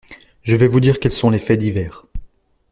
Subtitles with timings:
[0.41, 2.07] Je vais vous dire quels sont les faits divers.